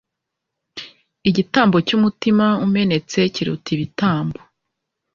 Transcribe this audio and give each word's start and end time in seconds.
igitambo 1.29 1.77
cy 1.87 1.93
umutima 1.97 2.45
umenetse 2.65 3.19
kiruta 3.33 3.67
ibitambo 3.75 4.39